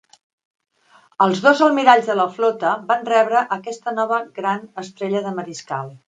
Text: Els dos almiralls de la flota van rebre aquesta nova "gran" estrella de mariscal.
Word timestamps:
Els 1.25 1.41
dos 1.43 1.59
almiralls 1.65 2.07
de 2.11 2.15
la 2.19 2.25
flota 2.37 2.71
van 2.89 3.05
rebre 3.13 3.43
aquesta 3.57 3.93
nova 4.01 4.19
"gran" 4.39 4.65
estrella 4.85 5.23
de 5.27 5.35
mariscal. 5.41 5.93